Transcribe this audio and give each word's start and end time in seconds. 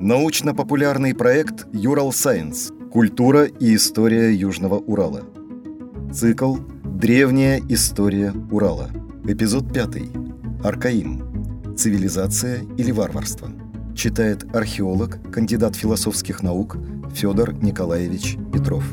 Научно-популярный 0.00 1.14
проект 1.14 1.66
«Юрал 1.74 2.10
Сайенс. 2.10 2.72
Культура 2.90 3.44
и 3.44 3.76
история 3.76 4.32
Южного 4.32 4.76
Урала». 4.76 5.24
Цикл 6.10 6.56
«Древняя 6.84 7.60
история 7.68 8.32
Урала». 8.50 8.88
Эпизод 9.26 9.70
5. 9.74 10.64
Аркаим. 10.64 11.74
Цивилизация 11.76 12.62
или 12.78 12.92
варварство. 12.92 13.50
Читает 13.94 14.46
археолог, 14.56 15.18
кандидат 15.30 15.76
философских 15.76 16.42
наук 16.42 16.78
Федор 17.12 17.52
Николаевич 17.52 18.38
Петров. 18.54 18.84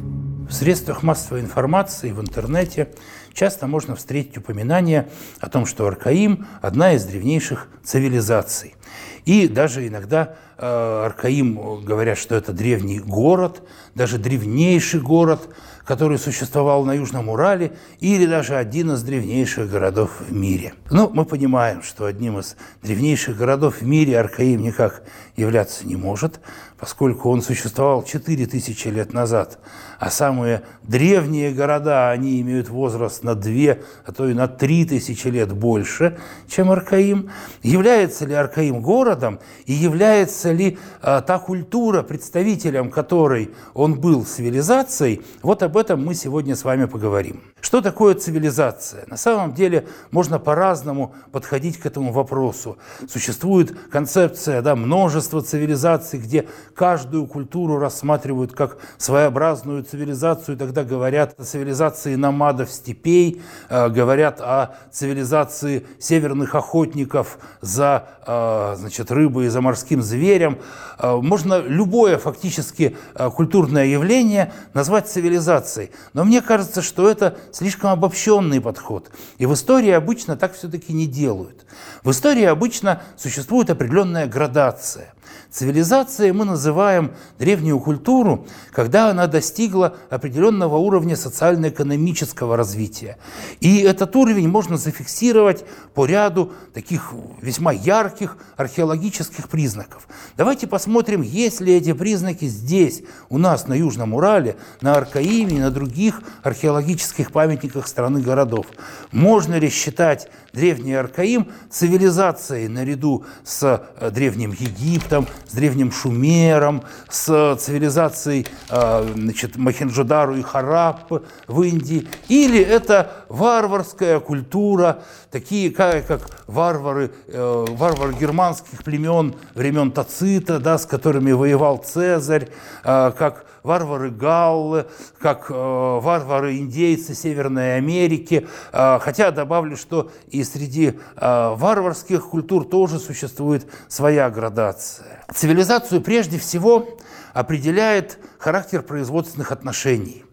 В 0.50 0.52
средствах 0.52 1.04
массовой 1.04 1.40
информации, 1.40 2.12
в 2.12 2.20
интернете 2.20 2.90
часто 3.32 3.66
можно 3.68 3.96
встретить 3.96 4.38
упоминание 4.38 5.08
о 5.40 5.48
том, 5.48 5.66
что 5.66 5.88
Аркаим– 5.88 6.48
одна 6.62 6.94
из 6.94 7.06
древнейших 7.06 7.70
цивилизаций. 7.82 8.76
И 9.24 9.48
даже 9.48 9.88
иногда 9.88 10.36
Аркаим 10.58 11.84
говорят, 11.84 12.18
что 12.18 12.36
это 12.36 12.52
древний 12.52 13.00
город, 13.00 13.62
даже 13.96 14.18
древнейший 14.18 15.00
город, 15.00 15.50
который 15.86 16.18
существовал 16.18 16.84
на 16.84 16.94
Южном 16.96 17.30
Урале, 17.30 17.74
или 18.00 18.26
даже 18.26 18.56
один 18.56 18.92
из 18.92 19.04
древнейших 19.04 19.70
городов 19.70 20.12
в 20.20 20.34
мире. 20.34 20.74
Но 20.92 21.10
мы 21.10 21.24
понимаем, 21.26 21.82
что 21.82 22.06
одним 22.06 22.40
из 22.40 22.58
древнейших 22.84 23.38
городов 23.38 23.82
в 23.82 23.86
мире 23.86 24.20
Аркаим 24.20 24.62
никак 24.62 25.04
являться 25.38 25.88
не 25.88 25.96
может, 25.96 26.42
поскольку 26.78 27.30
он 27.30 27.42
существовал 27.42 28.04
4000 28.04 28.88
лет 28.88 29.14
назад, 29.14 29.60
а 30.00 30.10
самые 30.10 30.64
древние 30.84 31.52
города, 31.52 32.12
они 32.12 32.42
имеют 32.42 32.70
возраст 32.70 33.24
на 33.24 33.34
2, 33.36 33.78
а 34.06 34.12
то 34.12 34.28
и 34.28 34.34
на 34.34 34.48
3000 34.48 35.28
лет 35.28 35.54
больше, 35.54 36.20
чем 36.50 36.70
Аркаим. 36.70 37.30
Является 37.64 38.26
ли 38.26 38.34
Аркаим 38.34 38.82
городом 38.82 39.40
и 39.66 39.74
является 39.74 40.47
ли 40.52 40.78
а, 41.02 41.22
та 41.22 41.40
культура, 41.40 42.04
представителем 42.04 42.90
которой 42.90 43.52
он 43.74 44.00
был 44.00 44.26
цивилизацией, 44.26 45.22
вот 45.42 45.64
об 45.64 45.78
этом 45.78 46.06
мы 46.06 46.16
сегодня 46.16 46.56
с 46.56 46.64
вами 46.64 46.86
поговорим. 46.86 47.42
Что 47.60 47.82
такое 47.82 48.14
цивилизация? 48.14 49.06
На 49.08 49.18
самом 49.18 49.54
деле 49.54 49.88
можно 50.12 50.40
по-разному 50.40 51.14
подходить 51.32 51.78
к 51.78 51.86
этому 51.86 52.14
вопросу. 52.14 52.78
Существует 53.10 53.76
концепция 53.92 54.62
да, 54.62 54.76
множества 54.76 55.42
цивилизаций, 55.42 56.20
где 56.20 56.48
каждую 56.76 57.26
культуру 57.26 57.78
рассматривают 57.78 58.54
как 58.54 58.78
своеобразную 58.98 59.84
цивилизацию, 59.84 60.56
тогда 60.56 60.84
говорят 60.84 61.40
о 61.40 61.44
цивилизации 61.44 62.16
намадов 62.16 62.72
степей, 62.72 63.42
э, 63.70 63.90
говорят 63.90 64.40
о 64.40 64.76
цивилизации 64.92 65.86
северных 66.00 66.56
охотников 66.56 67.40
за 67.62 68.08
э, 68.26 68.76
значит, 68.78 69.12
рыбой 69.12 69.48
и 69.48 69.50
за 69.50 69.62
морским 69.62 70.02
зверем. 70.02 70.37
Э, 70.44 71.16
можно 71.16 71.60
любое 71.60 72.18
фактически 72.18 72.98
культурное 73.36 73.86
явление 73.86 74.54
назвать 74.74 75.08
цивилизацией. 75.08 75.92
Но 76.14 76.24
мне 76.24 76.42
кажется, 76.42 76.82
что 76.82 77.10
это 77.10 77.38
слишком 77.52 77.92
обобщенный 77.92 78.62
подход. 78.62 79.12
И 79.38 79.46
в 79.46 79.54
истории 79.54 79.92
обычно 79.92 80.38
так 80.38 80.54
все-таки 80.54 80.94
не 80.94 81.08
делают. 81.08 81.66
В 82.04 82.12
истории 82.12 82.46
обычно 82.46 83.02
существует 83.18 83.70
определенная 83.70 84.28
градация. 84.28 85.14
Цивилизацией 85.50 86.32
мы 86.32 86.46
называем 86.46 87.12
древнюю 87.40 87.80
культуру, 87.80 88.46
когда 88.72 89.10
она 89.10 89.28
достигла 89.28 89.96
определенного 90.10 90.78
уровня 90.78 91.16
социально-экономического 91.16 92.58
развития. 92.58 93.18
И 93.60 93.80
этот 93.80 94.16
уровень 94.16 94.50
можно 94.50 94.78
зафиксировать 94.78 95.66
по 95.94 96.06
ряду 96.06 96.52
таких 96.74 97.14
весьма 97.42 97.72
ярких 97.72 98.38
археологических 98.56 99.50
признаков. 99.50 100.08
Давайте 100.36 100.68
посмотрим, 100.68 101.22
есть 101.22 101.62
ли 101.62 101.74
эти 101.76 101.94
признаки 101.94 102.46
здесь, 102.46 103.02
у 103.30 103.38
нас 103.38 103.68
на 103.68 103.74
Южном 103.74 104.14
Урале, 104.14 104.58
на 104.82 104.96
Аркаиме 104.96 105.58
и 105.58 105.60
на 105.60 105.72
других 105.72 106.22
археологических 106.44 107.32
памятниках 107.32 107.88
страны 107.88 108.22
городов. 108.22 108.68
Можно 109.12 109.56
ли 109.56 109.70
считать 109.70 110.30
древний 110.54 110.94
Аркаим 110.94 111.48
цивилизацией 111.70 112.68
наряду 112.68 113.26
с 113.44 113.64
э, 114.00 114.12
древним 114.12 114.52
Египтом, 114.52 115.17
с 115.48 115.54
древним 115.54 115.92
Шумером, 115.92 116.84
с 117.10 117.56
цивилизацией 117.58 118.48
э, 118.70 119.14
значит, 119.16 119.56
Махенджодару 119.56 120.36
и 120.36 120.42
Хараппы 120.42 121.24
в 121.48 121.62
Индии, 121.64 122.08
или 122.28 122.60
это 122.60 123.12
варварская 123.30 124.20
культура, 124.20 125.00
такие 125.32 125.72
как, 125.72 126.06
как 126.06 126.22
варвары, 126.48 127.12
э, 127.28 127.66
варвары 127.70 128.14
германских 128.14 128.84
племен 128.84 129.36
времен 129.56 129.92
Тацита, 129.92 130.60
да, 130.60 130.78
с 130.78 130.86
которыми 130.86 131.32
воевал 131.32 131.78
Цезарь, 131.78 132.50
как 132.84 133.46
варвары 133.64 134.12
галлы, 134.12 134.86
как 135.20 135.50
варвары-индейцы 135.50 137.14
Северной 137.14 137.78
Америки. 137.78 138.48
хотя 138.72 139.32
добавлю, 139.32 139.76
что 139.76 140.12
и 140.30 140.44
среди 140.44 141.00
варварских 141.16 142.30
культур 142.30 142.66
тоже 142.66 143.00
существует 143.00 143.68
своя 143.88 144.30
градация. 144.30 145.07
Цивилизацию 145.34 146.02
прежде 146.02 146.40
всего 146.40 146.98
определяет 147.34 148.20
характер 148.40 148.82
производственных 148.82 149.52
отношений. 149.52 150.24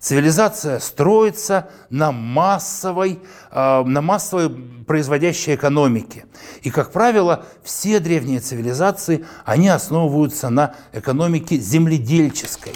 Цивилизация 0.00 0.78
строится 0.78 1.70
на 1.90 2.12
массовой, 2.12 3.20
э, 3.50 3.82
на 3.84 4.00
массовой 4.00 4.48
производящей 4.86 5.56
экономике. 5.56 6.26
И, 6.62 6.70
как 6.70 6.92
правило, 6.92 7.44
все 7.64 7.98
древние 7.98 8.38
цивилизации, 8.38 9.26
они 9.44 9.68
основываются 9.68 10.50
на 10.50 10.74
экономике 10.92 11.56
земледельческой. 11.56 12.74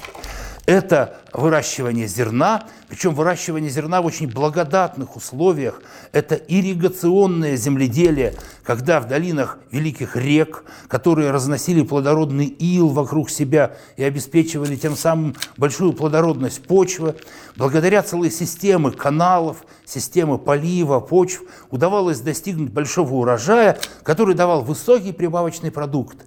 Это 0.66 1.21
выращивание 1.32 2.06
зерна, 2.06 2.64
причем 2.88 3.14
выращивание 3.14 3.70
зерна 3.70 4.02
в 4.02 4.06
очень 4.06 4.28
благодатных 4.28 5.16
условиях. 5.16 5.82
Это 6.12 6.34
ирригационное 6.34 7.56
земледелие, 7.56 8.34
когда 8.62 9.00
в 9.00 9.08
долинах 9.08 9.58
великих 9.70 10.16
рек, 10.16 10.64
которые 10.88 11.30
разносили 11.30 11.82
плодородный 11.82 12.46
ил 12.46 12.88
вокруг 12.88 13.30
себя 13.30 13.76
и 13.96 14.04
обеспечивали 14.04 14.76
тем 14.76 14.96
самым 14.96 15.34
большую 15.56 15.92
плодородность 15.94 16.62
почвы, 16.64 17.14
благодаря 17.56 18.02
целой 18.02 18.30
системе 18.30 18.90
каналов, 18.90 19.64
системы 19.86 20.38
полива, 20.38 21.00
почв, 21.00 21.42
удавалось 21.70 22.20
достигнуть 22.20 22.72
большого 22.72 23.14
урожая, 23.14 23.78
который 24.02 24.34
давал 24.34 24.62
высокий 24.62 25.12
прибавочный 25.12 25.70
продукт. 25.70 26.18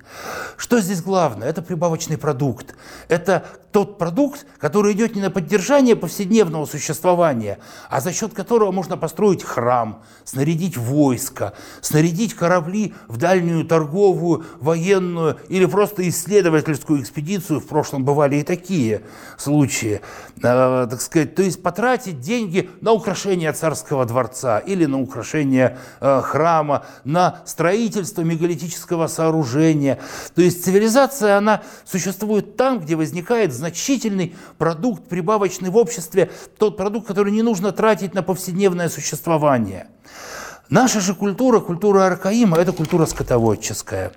Что 0.58 0.80
здесь 0.80 1.02
главное? 1.02 1.48
Это 1.48 1.62
прибавочный 1.62 2.18
продукт. 2.18 2.76
Это 3.08 3.46
тот 3.72 3.98
продукт, 3.98 4.46
который 4.58 4.95
идет 4.96 5.16
не 5.16 5.22
на 5.22 5.30
поддержание 5.30 5.96
повседневного 5.96 6.66
существования, 6.66 7.60
а 7.90 8.02
за 8.02 8.12
счет 8.12 8.34
которого 8.34 8.72
можно 8.72 8.98
построить 8.98 9.44
храм, 9.44 10.02
снарядить 10.24 10.78
войско, 10.78 11.54
снарядить 11.82 12.34
корабли 12.34 12.94
в 13.08 13.18
дальнюю 13.18 13.66
торговую, 13.66 14.46
военную 14.60 15.38
или 15.50 15.66
просто 15.66 16.08
исследовательскую 16.10 17.02
экспедицию. 17.02 17.60
В 17.60 17.68
прошлом 17.68 18.04
бывали 18.06 18.38
и 18.38 18.44
такие 18.44 19.02
случаи. 19.38 20.02
Э, 20.42 20.88
так 20.90 21.02
сказать, 21.02 21.36
то 21.36 21.44
есть 21.44 21.62
потратить 21.62 22.22
деньги 22.22 22.70
на 22.82 22.92
украшение 22.92 23.52
царского 23.52 24.06
дворца 24.06 24.60
или 24.60 24.86
на 24.86 25.00
украшение 25.02 25.78
э, 26.00 26.22
храма, 26.24 26.86
на 27.04 27.42
строительство 27.46 28.22
мегалитического 28.22 29.08
сооружения. 29.08 30.00
То 30.34 30.42
есть 30.42 30.64
цивилизация, 30.64 31.38
она 31.38 31.62
существует 31.86 32.56
там, 32.56 32.80
где 32.80 32.96
возникает 32.96 33.54
значительный 33.54 34.36
продукт 34.58 34.85
прибавочный 34.94 35.70
в 35.70 35.78
обществе, 35.78 36.32
тот 36.58 36.78
продукт, 36.78 37.08
который 37.08 37.32
не 37.32 37.42
нужно 37.42 37.72
тратить 37.72 38.14
на 38.14 38.24
повседневное 38.24 38.90
существование. 38.90 39.88
Наша 40.70 41.00
же 41.00 41.14
культура, 41.14 41.60
культура 41.60 42.08
Аркаима, 42.08 42.58
это 42.58 42.72
культура 42.72 43.06
скотоводческая. 43.06 44.12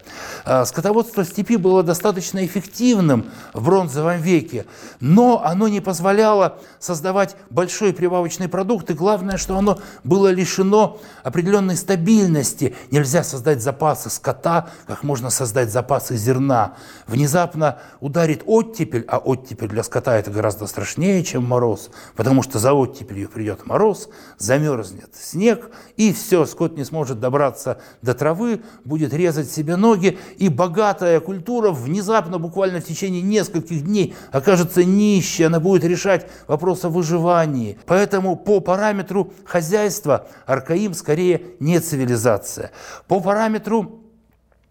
А, 0.47 0.65
скотоводство 0.65 1.23
степи 1.23 1.57
было 1.57 1.83
достаточно 1.83 2.45
эффективным 2.45 3.27
в 3.53 3.67
бронзовом 3.67 4.23
веке, 4.23 4.65
но 4.99 5.45
оно 5.45 5.69
не 5.69 5.81
позволяло 5.81 6.59
создавать 6.79 7.37
большой 7.51 7.93
прибавочный 7.93 8.49
продукт, 8.49 8.91
и 8.91 8.95
главное, 8.95 9.37
что 9.37 9.59
оно 9.59 9.79
было 10.05 10.29
лишено 10.29 10.99
определенной 11.23 11.77
стабильности. 11.77 12.75
Нельзя 12.91 13.25
создать 13.25 13.63
запасы 13.63 14.09
скота, 14.09 14.71
как 14.87 15.03
можно 15.03 15.29
создать 15.29 15.71
запасы 15.71 16.17
зерна. 16.17 16.77
Внезапно 17.07 17.79
ударит 18.01 18.43
оттепель, 18.47 19.05
а 19.07 19.19
оттепель 19.19 19.69
для 19.69 19.83
скота 19.83 20.17
это 20.17 20.31
гораздо 20.31 20.67
страшнее, 20.67 21.23
чем 21.25 21.45
мороз, 21.45 21.91
потому 22.17 22.43
что 22.43 22.59
за 22.59 22.73
оттепелью 22.73 23.29
придет 23.29 23.67
мороз, 23.67 24.09
замерзнет 24.39 25.11
снег, 25.15 25.71
и 25.97 26.11
все 26.15 26.38
все, 26.39 26.53
скот 26.53 26.77
не 26.77 26.85
сможет 26.85 27.21
добраться 27.21 27.79
до 28.03 28.15
травы, 28.15 28.61
будет 28.85 29.13
резать 29.13 29.51
себе 29.51 29.77
ноги, 29.77 30.19
и 30.37 30.49
богатая 30.49 31.21
культура 31.21 31.71
внезапно, 31.71 32.39
буквально 32.39 32.81
в 32.81 32.85
течение 32.85 33.23
нескольких 33.23 33.85
дней, 33.85 34.15
окажется 34.31 34.85
нищей, 34.85 35.45
она 35.45 35.59
будет 35.59 35.85
решать 35.85 36.27
вопрос 36.47 36.85
о 36.85 36.91
выживании. 36.91 37.79
Поэтому 37.87 38.37
по 38.37 38.61
параметру 38.61 39.33
хозяйства 39.45 40.29
Аркаим 40.47 40.95
скорее 40.95 41.43
не 41.61 41.81
цивилизация. 41.81 42.71
По 43.09 43.21
параметру 43.21 44.08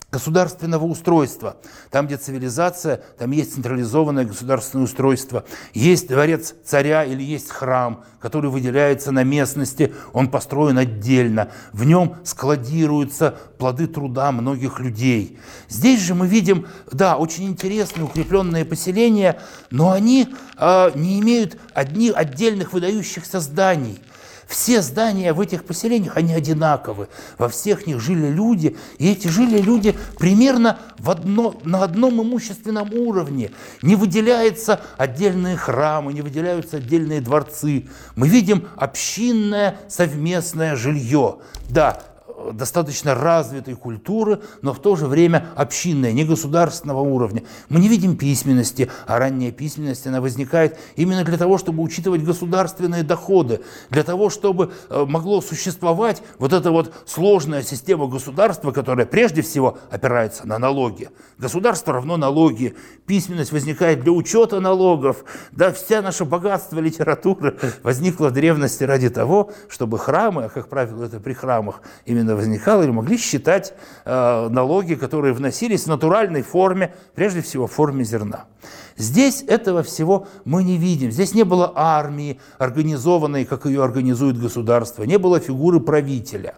государственного 0.10 0.86
устройства. 0.86 1.58
Там, 1.92 2.08
где 2.08 2.16
цивилизация, 2.16 3.02
там 3.18 3.32
есть 3.32 3.56
централизованное 3.56 4.24
государственное 4.24 4.86
устройство. 4.86 5.44
Есть 5.74 6.08
дворец 6.08 6.56
царя 6.64 7.04
или 7.04 7.22
есть 7.22 7.50
храм, 7.50 8.06
который 8.22 8.50
выделяется 8.50 9.12
на 9.12 9.24
местности, 9.24 9.94
он 10.14 10.32
построен 10.32 10.78
отдельно. 10.78 11.50
В 11.74 11.84
нем 11.84 12.16
складируются 12.24 13.38
плоды 13.58 13.88
труда 13.88 14.32
многих 14.32 14.80
людей. 14.80 15.40
Здесь 15.68 16.02
же 16.02 16.16
мы 16.16 16.28
видим, 16.28 16.68
да, 16.90 17.18
очень 17.18 17.46
интересные 17.46 18.06
укрепленные 18.06 18.64
поселения, 18.64 19.42
но 19.72 19.92
они 19.92 20.30
э, 20.58 20.92
не 20.96 21.20
имеют 21.20 21.58
одних 21.74 22.16
отдельных 22.16 22.72
выдающихся 22.72 23.42
зданий. 23.42 24.00
Все 24.48 24.82
здания 24.82 25.34
в 25.34 25.42
этих 25.42 25.66
поселениях, 25.66 26.16
они 26.16 26.34
одинаковы. 26.34 27.10
Во 27.38 27.50
всех 27.50 27.86
них 27.86 28.00
жили 28.00 28.28
люди, 28.28 28.78
и 28.98 29.12
эти 29.12 29.28
жили 29.28 29.60
люди 29.60 29.94
примерно 30.18 30.80
в 31.00 31.10
одно, 31.10 31.54
на 31.64 31.84
одном 31.84 32.22
имущественном 32.22 32.94
уровне. 32.94 33.52
Не 33.82 33.96
выделяются 33.96 34.80
отдельные 34.98 35.58
храмы, 35.58 36.14
не 36.14 36.22
выделяются 36.22 36.78
отдельные 36.78 37.20
дворцы. 37.20 37.88
Мы 38.16 38.30
видим 38.30 38.68
общинное 38.78 39.78
совместное 39.90 40.78
жилье. 40.78 41.40
Да, 41.70 42.02
достаточно 42.54 43.16
развитой 43.16 43.76
культуры, 43.76 44.42
но 44.62 44.74
в 44.74 44.80
то 44.80 44.96
же 44.96 45.08
время 45.08 45.48
общинной, 45.56 46.14
не 46.14 46.24
государственного 46.24 47.02
уровня. 47.02 47.44
Мы 47.70 47.80
не 47.80 47.88
видим 47.88 48.18
письменности, 48.18 48.90
а 49.06 49.18
ранняя 49.20 49.52
письменность, 49.52 50.06
она 50.08 50.22
возникает 50.22 50.78
именно 50.96 51.24
для 51.24 51.38
того, 51.38 51.58
чтобы 51.58 51.84
учитывать 51.84 52.24
государственные 52.24 53.04
доходы, 53.04 53.62
для 53.90 54.04
того, 54.04 54.30
чтобы 54.30 54.72
э, 54.90 55.06
могло 55.08 55.42
существовать 55.42 56.22
вот 56.38 56.54
эта 56.54 56.72
вот 56.72 56.94
сложная 57.06 57.64
система 57.64 58.08
государства, 58.08 58.72
которая 58.72 59.06
прежде 59.06 59.42
всего 59.42 59.78
опирается 59.90 60.48
на 60.48 60.60
налоги. 60.60 61.10
Государство 61.38 61.94
равно 61.94 62.18
налоги, 62.18 62.76
письменность 63.06 63.52
возникает 63.52 64.02
для 64.02 64.12
учета 64.12 64.60
налогов, 64.60 65.24
да, 65.52 65.72
вся 65.72 66.02
наша 66.02 66.26
богатство 66.26 66.80
литературы 66.80 67.58
возникло 67.84 68.28
в 68.28 68.34
древности 68.34 68.84
ради 68.84 69.10
того, 69.10 69.52
чтобы 69.70 69.98
храмы, 69.98 70.46
а 70.46 70.50
как 70.50 70.70
правило 70.70 71.06
это 71.06 71.20
при 71.20 71.34
храмах 71.34 71.82
именно 72.06 72.27
возникало, 72.36 72.84
или 72.84 72.92
могли 72.92 73.18
считать 73.18 73.74
э, 74.06 74.48
налоги, 74.50 74.96
которые 74.96 75.34
вносились 75.34 75.84
в 75.84 75.88
натуральной 75.88 76.42
форме, 76.42 76.94
прежде 77.16 77.42
всего 77.42 77.68
в 77.68 77.72
форме 77.72 78.04
зерна. 78.04 78.46
Здесь 78.98 79.44
этого 79.48 79.84
всего 79.84 80.28
мы 80.44 80.64
не 80.64 80.78
видим. 80.78 81.12
Здесь 81.12 81.34
не 81.34 81.44
было 81.44 81.72
армии, 81.76 82.40
организованной, 82.58 83.46
как 83.46 83.66
ее 83.66 83.84
организует 83.84 84.40
государство, 84.40 85.04
не 85.04 85.18
было 85.18 85.40
фигуры 85.40 85.80
правителя. 85.80 86.56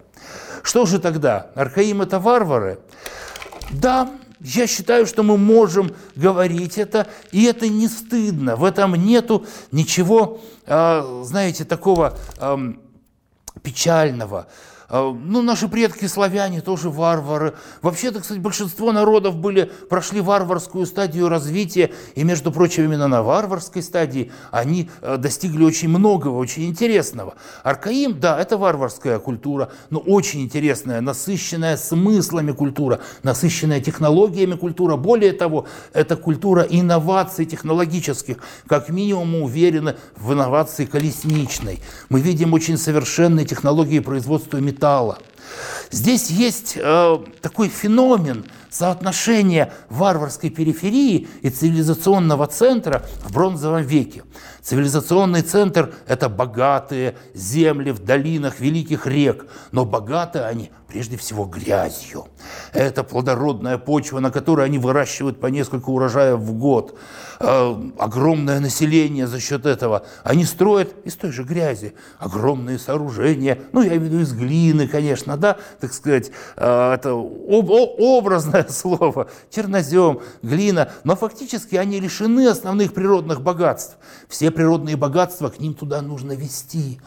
Что 0.63 0.85
же 0.85 0.99
тогда? 0.99 1.51
Аркаим– 1.55 2.01
это 2.03 2.19
варвары? 2.19 2.79
Да, 3.71 4.09
я 4.41 4.67
считаю, 4.67 5.05
что 5.05 5.23
мы 5.23 5.37
можем 5.37 5.91
говорить 6.15 6.77
это, 6.77 7.07
и 7.31 7.43
это 7.43 7.67
не 7.67 7.87
стыдно. 7.87 8.55
В 8.55 8.63
этом 8.63 8.95
нету 8.95 9.45
ничего, 9.71 10.39
э, 10.65 11.21
знаете, 11.23 11.65
такого 11.65 12.17
эм, 12.39 12.79
печального. 13.61 14.47
А, 14.89 15.13
ну, 15.13 15.41
наши 15.43 15.67
предки 15.67 16.05
славяне 16.05 16.61
тоже 16.61 16.89
варвары. 16.89 17.53
Вообще-то, 17.81 18.21
кстати, 18.21 18.39
большинство 18.39 18.91
народов 18.91 19.35
были, 19.35 19.71
прошли 19.87 20.19
варварскую 20.19 20.85
стадию 20.87 21.29
развития, 21.29 21.91
и, 22.15 22.23
между 22.23 22.51
прочим, 22.51 22.85
именно 22.85 23.07
на 23.07 23.21
варварской 23.21 23.83
стадии 23.83 24.31
они 24.51 24.89
э, 25.01 25.17
достигли 25.17 25.63
очень 25.63 25.89
многого, 25.89 26.37
очень 26.37 26.65
интересного. 26.65 27.35
Аркаим, 27.63 28.19
да, 28.19 28.39
это 28.39 28.57
варварская 28.57 29.19
культура, 29.19 29.71
но 29.91 29.99
очень 29.99 30.41
интересная, 30.41 31.01
насыщенная 31.01 31.77
смыслами 31.77 32.51
культура, 32.51 32.99
насыщенная 33.21 33.81
технологиями 33.81 34.55
культура. 34.55 34.95
Более 34.95 35.33
того, 35.33 35.67
это 35.93 36.15
культура 36.15 36.63
инноваций 36.63 37.45
технологических, 37.45 38.37
как 38.65 38.89
минимум 38.89 39.29
мы 39.31 39.41
уверены 39.43 39.95
в 40.17 40.33
инновации 40.33 40.85
колесничной. 40.85 41.79
Мы 42.09 42.21
видим 42.21 42.53
очень 42.53 42.77
совершенные 42.77 43.45
технологии 43.45 43.99
производства 43.99 44.57
металла, 44.57 44.78
металла. 44.79 45.17
Здесь 45.91 46.29
есть 46.29 46.77
э, 46.77 47.17
такой 47.41 47.67
феномен 47.67 48.45
соотношения 48.69 49.73
варварской 49.89 50.49
периферии 50.51 51.27
и 51.41 51.49
цивилизационного 51.49 52.47
центра 52.47 53.05
в 53.23 53.33
бронзовом 53.33 53.81
веке. 53.81 54.23
Цивилизационный 54.61 55.41
центр– 55.41 55.93
это 56.07 56.29
богатые 56.29 57.15
земли 57.33 57.91
в 57.91 57.99
долинах 58.03 58.59
великих 58.59 59.07
рек, 59.07 59.47
но 59.71 59.85
богаты 59.85 60.39
они 60.39 60.71
прежде 60.89 61.17
всего 61.17 61.45
грязью. 61.45 62.25
Это 62.73 63.03
плодородная 63.03 63.77
почва, 63.77 64.19
на 64.19 64.31
которой 64.31 64.65
они 64.65 64.79
выращивают 64.79 65.39
по 65.39 65.47
несколько 65.47 65.89
урожаев 65.89 66.39
в 66.39 66.53
год. 66.53 66.97
Э, 67.39 67.75
огромное 67.97 68.59
население 68.59 69.27
за 69.27 69.39
счет 69.39 69.65
этого. 69.65 70.05
Они 70.23 70.43
строят 70.43 70.93
из 71.05 71.15
той 71.15 71.31
же 71.31 71.43
грязи 71.43 71.93
огромные 72.17 72.79
сооружения, 72.79 73.59
ну, 73.71 73.81
я 73.81 73.89
имею 73.89 74.01
в 74.01 74.03
виду 74.05 74.19
из 74.19 74.33
глины, 74.33 74.87
конечно, 74.87 75.37
да, 75.37 75.57
так 75.79 75.93
сказать, 75.93 76.31
э, 76.57 76.93
это 76.93 77.11
об, 77.11 77.69
образное 77.69 78.67
слово, 78.69 79.27
чернозем, 79.51 80.19
глина, 80.41 80.91
но 81.03 81.15
фактически 81.15 81.75
они 81.75 81.99
лишены 81.99 82.47
основных 82.47 82.93
природных 82.93 83.41
богатств. 83.41 83.97
Все 84.27 84.51
природные 84.59 84.97
богатства 84.97 85.47
к 85.47 85.61
ним 85.61 85.73
туда 85.73 86.01
нужно 86.01 86.33
вести. 86.33 86.99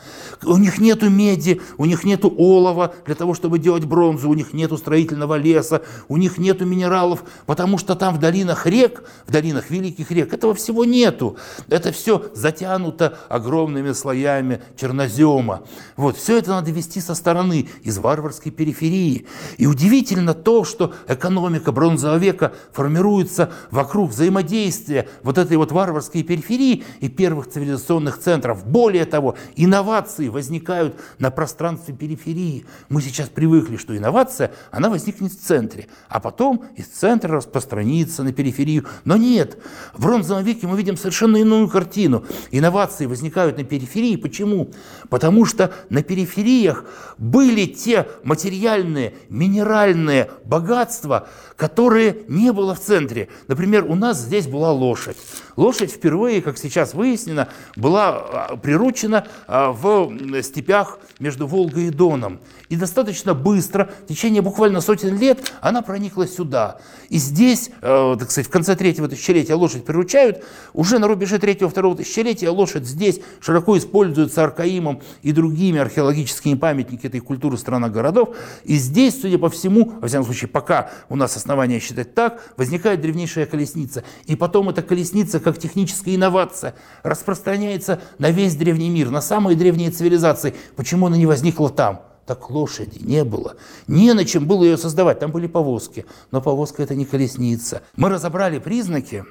У 0.43 0.57
них 0.57 0.79
нету 0.79 1.11
меди, 1.11 1.61
у 1.77 1.85
них 1.85 2.03
нету 2.03 2.33
олова 2.35 2.95
для 3.05 3.15
того, 3.15 3.35
чтобы 3.35 3.59
делать 3.59 3.85
бронзу, 3.85 4.31
у 4.31 4.35
них 4.35 4.55
нету 4.55 4.79
строительного 4.79 5.37
леса, 5.37 5.83
у 6.09 6.17
них 6.17 6.39
нету 6.39 6.65
минералов, 6.65 7.25
потому 7.45 7.77
что 7.77 7.95
там 7.95 8.15
в 8.15 8.19
долинах 8.19 8.65
рек, 8.67 9.05
в 9.27 9.31
долинах 9.31 9.69
великих 9.69 10.11
рек, 10.11 10.33
этого 10.33 10.55
всего 10.55 10.87
нету. 10.87 11.37
Это 11.69 11.93
все 11.93 12.25
затянуто 12.33 13.19
огромными 13.29 13.93
слоями 13.93 14.63
чернозема. 14.75 15.65
Вот, 15.97 16.17
все 16.17 16.39
это 16.39 16.53
надо 16.53 16.71
вести 16.71 17.03
со 17.03 17.15
стороны, 17.15 17.69
из 17.83 17.99
варварской 17.99 18.51
периферии. 18.51 19.27
И 19.59 19.67
удивительно 19.67 20.33
то, 20.33 20.65
что 20.65 20.95
экономика 21.07 21.71
бронзового 21.71 22.17
века 22.17 22.55
формируется 22.73 23.53
вокруг 23.71 24.13
взаимодействия 24.13 25.07
вот 25.23 25.37
этой 25.37 25.59
вот 25.59 25.71
варварской 25.71 26.23
периферии 26.23 26.85
и 27.01 27.11
первых 27.33 27.49
цивилизационных 27.49 28.19
центров. 28.19 28.67
Более 28.67 29.07
того, 29.07 29.37
инновации 29.57 30.29
возникают 30.29 31.01
на 31.19 31.31
пространстве 31.31 31.95
периферии. 31.95 32.67
Мы 32.91 33.01
сейчас 33.01 33.31
привыкли, 33.31 33.79
что 33.79 33.97
инновация, 33.97 34.53
она 34.71 34.91
возникнет 34.91 35.33
в 35.33 35.41
центре, 35.41 35.87
а 36.11 36.21
потом 36.21 36.67
из 36.77 36.89
центра 36.89 37.37
распространится 37.37 38.23
на 38.23 38.35
периферию. 38.35 38.85
Но 39.07 39.17
нет, 39.17 39.57
в 39.95 40.03
бронзовом 40.03 40.45
веке 40.45 40.67
мы 40.67 40.77
видим 40.77 40.99
совершенно 40.99 41.39
иную 41.39 41.69
картину. 41.69 42.23
Инновации 42.51 43.07
возникают 43.07 43.57
на 43.57 43.65
периферии. 43.65 44.17
Почему? 44.17 44.71
Потому 45.09 45.47
что 45.47 45.73
на 45.89 46.03
перифериях 46.03 46.85
были 47.17 47.65
те 47.65 48.09
материальные, 48.25 49.15
минеральные 49.31 50.31
богатства, 50.45 51.29
которые 51.57 52.25
не 52.29 52.53
было 52.53 52.75
в 52.75 52.81
центре. 52.81 53.29
Например, 53.49 53.87
у 53.89 53.95
нас 53.95 54.21
здесь 54.21 54.47
была 54.47 54.71
лошадь. 54.71 55.17
Лошадь 55.57 55.93
впервые, 55.93 56.43
как 56.43 56.59
сейчас 56.59 56.93
выяснено, 57.23 57.49
была 57.77 58.09
а, 58.11 58.57
приручена 58.57 59.27
а, 59.47 59.73
в 59.73 60.43
степях 60.43 60.99
между 61.19 61.47
Волгой 61.47 61.87
и 61.87 61.91
Доном. 61.91 62.41
И 62.73 62.77
достаточно 62.77 63.35
быстро, 63.35 63.91
в 64.05 64.09
течение 64.09 64.41
буквально 64.41 64.81
сотен 64.81 65.19
лет, 65.19 65.53
она 65.61 65.83
проникла 65.83 66.27
сюда. 66.27 66.79
И 67.11 67.19
здесь, 67.19 67.69
э, 67.83 68.17
так 68.19 68.31
сказать, 68.31 68.49
в 68.49 68.51
конце 68.51 68.75
третьего 68.75 69.09
тысячелетия 69.09 69.53
лошадь 69.53 69.85
приручают. 69.85 70.43
Уже 70.73 70.99
на 70.99 71.07
рубеже 71.07 71.39
третьего-второго 71.39 71.99
тысячелетия 71.99 72.49
лошадь 72.49 72.87
здесь 72.87 73.21
широко 73.43 73.77
используется 73.77 74.43
Аркаимом 74.43 75.03
и 75.21 75.33
другими 75.33 75.81
археологическими 75.81 76.55
памятниками 76.55 77.09
этой 77.09 77.21
культуры 77.21 77.59
страна-городов. 77.59 78.35
И 78.65 78.77
здесь, 78.77 79.21
судя 79.21 79.37
по 79.37 79.51
всему, 79.51 79.93
во 80.01 80.09
всяком 80.09 80.25
случае, 80.25 80.49
пока 80.49 80.93
у 81.11 81.17
нас 81.17 81.37
основания 81.37 81.79
считать 81.79 82.15
так, 82.15 82.55
возникает 82.57 83.03
древнейшая 83.03 83.45
колесница. 83.45 84.03
И 84.25 84.35
потом 84.35 84.71
эта 84.71 84.81
колесница, 84.81 85.41
как 85.41 85.59
техническая 85.59 86.15
инновация, 86.15 86.75
распространяется 87.03 88.01
на 88.17 88.31
весь 88.31 88.57
древний 88.57 88.89
мир, 88.89 89.11
на 89.11 89.21
самые 89.21 89.59
древние 89.59 89.91
цивилизации. 89.91 90.55
Почему 90.75 91.09
она 91.09 91.19
не 91.19 91.27
возникла 91.27 91.69
там? 91.69 92.12
Так 92.35 92.49
лошади 92.49 92.99
не 93.03 93.25
было. 93.25 93.57
Не 93.87 94.15
на 94.15 94.25
чем 94.25 94.47
было 94.47 94.65
ее 94.65 94.79
создавать. 94.79 95.19
Там 95.19 95.33
были 95.33 95.47
повозки. 95.47 96.07
Но 96.31 96.41
повозка– 96.41 96.83
это 96.85 96.95
не 96.95 97.05
колесница. 97.05 97.83
Мы 97.95 98.09
разобрали 98.09 98.59
признаки, 98.59 99.25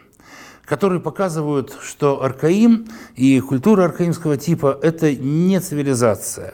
которые 0.65 1.01
показывают, 1.01 1.75
что 1.81 2.22
аркаим 2.22 2.88
и 3.15 3.39
культура 3.39 3.86
аркаимского 3.86 4.38
типа– 4.38 4.77
это 4.84 5.15
не 5.15 5.60
цивилизация. 5.60 6.53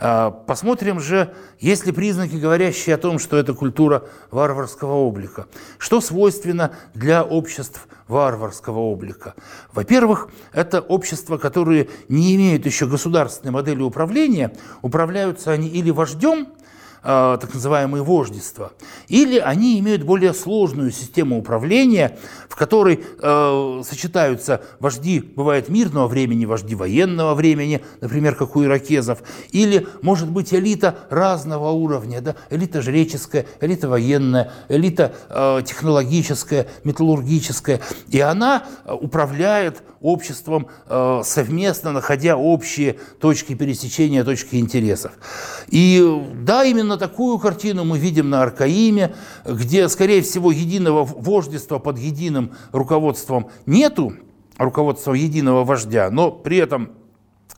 А, 0.00 0.30
посмотрим 0.30 1.00
же, 1.00 1.34
есть 1.58 1.84
ли 1.86 1.92
признаки, 1.92 2.36
говорящие 2.36 2.94
о 2.94 2.98
том, 2.98 3.18
что 3.18 3.36
это 3.36 3.52
культура 3.52 4.04
варварского 4.30 4.92
облика. 4.92 5.46
Что 5.78 6.00
свойственно 6.00 6.72
для 6.94 7.24
обществ 7.24 7.88
варварского 8.06 8.78
облика? 8.78 9.34
Во-первых, 9.72 10.28
это 10.52 10.80
общества, 10.80 11.36
которые 11.36 11.88
не 12.08 12.36
имеют 12.36 12.64
еще 12.64 12.86
государственной 12.86 13.52
модели 13.52 13.82
управления. 13.82 14.52
Управляются 14.82 15.50
они 15.50 15.68
или 15.68 15.90
вождем, 15.90 16.48
так 17.08 17.54
называемые 17.54 18.02
вождества, 18.02 18.72
или 19.08 19.38
они 19.38 19.78
имеют 19.78 20.02
более 20.02 20.34
сложную 20.34 20.90
систему 20.90 21.38
управления, 21.38 22.18
в 22.50 22.54
которой 22.54 23.00
э, 23.00 23.82
сочетаются 23.82 24.60
вожди, 24.78 25.20
бывает, 25.20 25.70
мирного 25.70 26.06
времени, 26.06 26.44
вожди 26.44 26.74
военного 26.74 27.34
времени, 27.34 27.80
например, 28.02 28.34
как 28.34 28.56
у 28.56 28.64
иракезов, 28.64 29.22
или, 29.52 29.86
может 30.02 30.28
быть, 30.30 30.52
элита 30.52 30.96
разного 31.08 31.70
уровня, 31.70 32.20
да, 32.20 32.36
элита 32.50 32.82
жреческая, 32.82 33.46
элита 33.62 33.88
военная, 33.88 34.52
элита 34.68 35.14
э, 35.30 35.62
технологическая, 35.64 36.66
металлургическая, 36.84 37.80
и 38.08 38.20
она 38.20 38.64
управляет 38.86 39.82
обществом 40.00 40.68
э, 40.86 41.22
совместно, 41.24 41.92
находя 41.92 42.36
общие 42.36 42.98
точки 43.20 43.54
пересечения, 43.54 44.24
точки 44.24 44.56
интересов. 44.56 45.12
И 45.68 46.02
да, 46.42 46.64
именно 46.64 46.96
такую 46.96 47.38
картину 47.38 47.84
мы 47.84 47.98
видим 47.98 48.30
на 48.30 48.42
Аркаиме, 48.42 49.14
где, 49.44 49.88
скорее 49.88 50.22
всего, 50.22 50.50
единого 50.50 51.04
вождества 51.04 51.78
под 51.78 51.98
единым 51.98 52.52
руководством 52.72 53.50
нету, 53.66 54.14
руководства 54.56 55.14
единого 55.14 55.64
вождя, 55.64 56.10
но 56.10 56.30
при 56.30 56.58
этом 56.58 56.92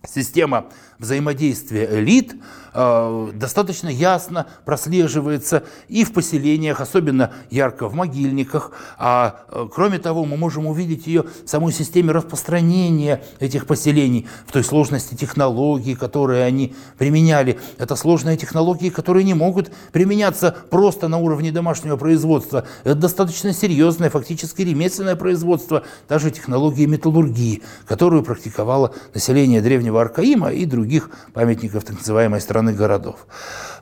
система 0.06 0.66
взаимодействия 1.00 1.88
элит– 1.98 2.34
Э, 2.72 3.30
достаточно 3.34 3.88
ясно 3.88 4.46
прослеживается 4.64 5.64
и 5.88 6.04
в 6.04 6.12
поселениях, 6.12 6.80
особенно 6.80 7.32
ярко 7.50 7.88
в 7.88 7.94
могильниках. 7.94 8.72
А 8.98 9.44
э, 9.48 9.66
кроме 9.72 9.98
того, 9.98 10.24
мы 10.24 10.36
можем 10.36 10.66
увидеть 10.66 11.06
ее 11.06 11.24
в 11.44 11.48
самой 11.48 11.72
системе 11.72 12.12
распространения 12.12 13.22
этих 13.40 13.66
поселений, 13.66 14.28
в 14.46 14.52
той 14.52 14.62
сложности 14.62 15.14
технологий, 15.14 15.94
которые 15.94 16.44
они 16.44 16.74
применяли. 16.96 17.58
Это 17.78 17.96
сложные 17.96 18.36
технологии, 18.36 18.90
которые 18.90 19.24
не 19.24 19.34
могут 19.34 19.72
применяться 19.92 20.54
просто 20.70 21.08
на 21.08 21.18
уровне 21.18 21.50
домашнего 21.50 21.96
производства. 21.96 22.66
Это 22.84 22.94
достаточно 22.94 23.52
серьезное, 23.52 24.10
фактически 24.10 24.62
ремесленное 24.62 25.16
производство, 25.16 25.82
даже 26.08 26.30
технологии 26.30 26.86
металлургии, 26.86 27.62
которую 27.86 28.22
практиковало 28.22 28.94
население 29.12 29.60
древнего 29.60 30.00
Аркаима 30.00 30.52
и 30.52 30.64
других 30.66 30.89
памятников 31.32 31.84
так 31.84 31.98
называемой 31.98 32.40
страны 32.40 32.60
страны 32.60 32.72
городов. 32.72 33.26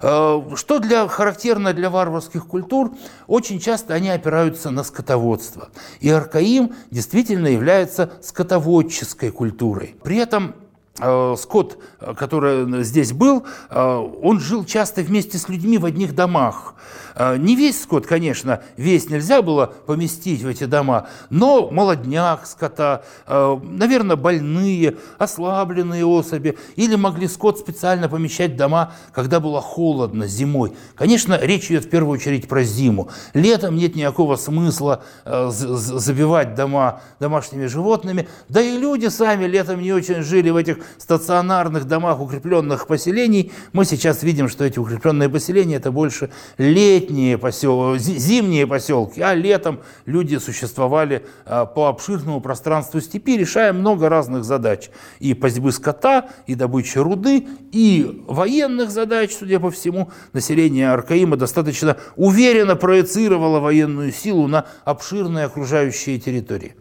Э, 0.02 0.40
что 0.56 0.78
для, 0.78 1.08
характерно 1.08 1.72
для 1.72 1.90
варварских 1.90 2.46
культур, 2.46 2.92
очень 3.26 3.60
часто 3.60 3.94
они 3.94 4.10
опираются 4.10 4.70
на 4.70 4.84
скотоводство. 4.84 5.68
И 6.00 6.10
Аркаим 6.10 6.72
действительно 6.90 7.48
является 7.48 8.10
скотоводческой 8.22 9.30
культурой. 9.30 9.96
При 10.02 10.16
этом 10.18 10.54
э, 11.00 11.34
скот, 11.38 11.78
который 12.16 12.82
здесь 12.82 13.12
был, 13.12 13.44
э, 13.70 14.08
он 14.22 14.40
жил 14.40 14.64
часто 14.64 15.02
вместе 15.02 15.38
с 15.38 15.48
людьми 15.48 15.78
в 15.78 15.84
одних 15.84 16.14
домах. 16.14 16.74
Не 17.18 17.56
весь 17.56 17.82
скот, 17.82 18.06
конечно, 18.06 18.62
весь 18.76 19.10
нельзя 19.10 19.42
было 19.42 19.66
поместить 19.66 20.44
в 20.44 20.46
эти 20.46 20.64
дома, 20.64 21.08
но 21.30 21.68
молодняк 21.68 22.46
скота, 22.46 23.02
наверное, 23.26 24.14
больные, 24.14 24.98
ослабленные 25.18 26.06
особи, 26.06 26.56
или 26.76 26.94
могли 26.94 27.26
скот 27.26 27.58
специально 27.58 28.08
помещать 28.08 28.52
в 28.52 28.56
дома, 28.56 28.92
когда 29.12 29.40
было 29.40 29.60
холодно 29.60 30.28
зимой. 30.28 30.74
Конечно, 30.94 31.36
речь 31.42 31.68
идет 31.72 31.86
в 31.86 31.90
первую 31.90 32.18
очередь 32.18 32.46
про 32.46 32.62
зиму. 32.62 33.08
Летом 33.34 33.74
нет 33.74 33.96
никакого 33.96 34.36
смысла 34.36 35.02
забивать 35.24 36.54
дома 36.54 37.00
домашними 37.18 37.66
животными, 37.66 38.28
да 38.48 38.60
и 38.60 38.78
люди 38.78 39.08
сами 39.08 39.46
летом 39.46 39.82
не 39.82 39.92
очень 39.92 40.22
жили 40.22 40.50
в 40.50 40.56
этих 40.56 40.78
стационарных 40.96 41.84
домах 41.86 42.20
укрепленных 42.20 42.86
поселений. 42.86 43.52
Мы 43.72 43.84
сейчас 43.84 44.22
видим, 44.22 44.48
что 44.48 44.64
эти 44.64 44.78
укрепленные 44.78 45.28
поселения 45.28 45.76
это 45.76 45.90
больше 45.92 46.30
летние 46.56 47.38
поселки, 47.38 47.98
зимние 47.98 48.66
поселки, 48.66 49.20
а 49.20 49.34
летом 49.34 49.80
люди 50.06 50.36
существовали 50.36 51.26
а, 51.44 51.66
по 51.66 51.88
обширному 51.88 52.40
пространству 52.40 53.00
степи, 53.00 53.36
решая 53.36 53.72
много 53.72 54.08
разных 54.08 54.44
задач. 54.44 54.90
И 55.18 55.34
пастьбы 55.34 55.72
скота, 55.72 56.28
и 56.46 56.54
добычи 56.54 56.98
руды, 56.98 57.46
и 57.72 58.24
военных 58.26 58.90
задач, 58.90 59.34
судя 59.38 59.60
по 59.60 59.70
всему. 59.70 60.10
Население 60.32 60.90
Аркаима 60.90 61.36
достаточно 61.36 61.96
уверенно 62.16 62.76
проецировало 62.76 63.60
военную 63.60 64.12
силу 64.12 64.46
на 64.48 64.66
обширные 64.84 65.46
окружающие 65.46 66.18
территории. 66.18 66.74